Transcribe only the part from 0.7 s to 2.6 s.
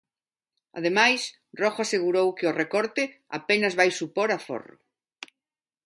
Ademais, Rojo asegurou que o